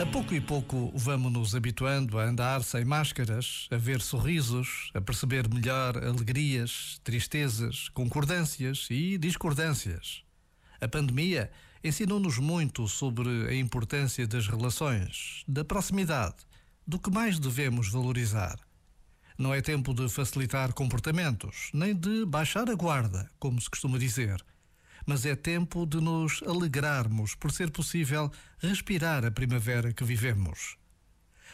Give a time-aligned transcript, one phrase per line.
[0.00, 5.00] A pouco e pouco vamos nos habituando a andar sem máscaras, a ver sorrisos, a
[5.00, 10.24] perceber melhor alegrias, tristezas, concordâncias e discordâncias.
[10.80, 11.50] A pandemia
[11.84, 16.36] ensinou-nos muito sobre a importância das relações, da proximidade,
[16.86, 18.56] do que mais devemos valorizar.
[19.38, 24.42] Não é tempo de facilitar comportamentos, nem de baixar a guarda, como se costuma dizer
[25.06, 30.76] mas é tempo de nos alegrarmos por ser possível respirar a primavera que vivemos.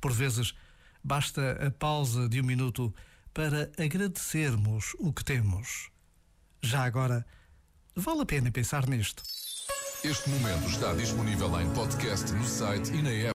[0.00, 0.54] Por vezes,
[1.02, 2.94] basta a pausa de um minuto
[3.32, 5.90] para agradecermos o que temos.
[6.62, 7.26] Já agora,
[7.94, 9.22] vale a pena pensar nisto.
[10.02, 13.28] Este momento está disponível em podcast no site e na app.